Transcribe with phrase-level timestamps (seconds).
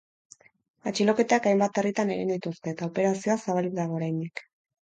[0.91, 4.45] Atxiloketak hainbat herritan egin dituzte, eta operazioa zabalik dago oraindik.